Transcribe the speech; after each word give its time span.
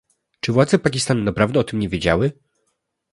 Czy 0.39 0.51
władze 0.53 0.79
Pakistanu 0.79 1.23
naprawdę 1.23 1.59
o 1.59 1.63
tym 1.63 1.79
nie 1.79 1.89
wiedziały? 1.89 2.31